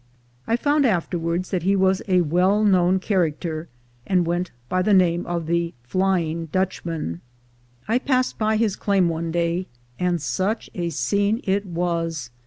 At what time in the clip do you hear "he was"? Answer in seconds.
1.61-2.01